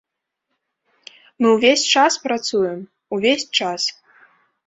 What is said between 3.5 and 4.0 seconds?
час.